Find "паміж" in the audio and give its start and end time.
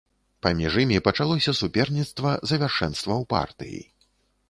0.45-0.77